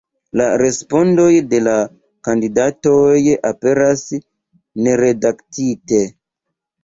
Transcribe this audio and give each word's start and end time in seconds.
La 0.39 0.45
respondoj 0.59 1.25
de 1.49 1.59
la 1.65 1.73
kandidatoj 2.27 3.19
aperas 3.51 4.03
neredaktite. 4.87 6.01